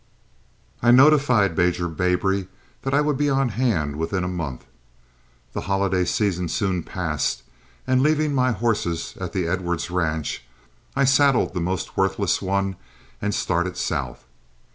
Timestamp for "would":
3.01-3.17